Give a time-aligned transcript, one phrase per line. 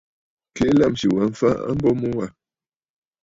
[0.55, 2.25] Keʼe lâmsì wa mfa a mbo mu wâ.